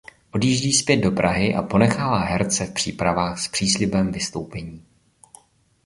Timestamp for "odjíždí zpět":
0.31-0.97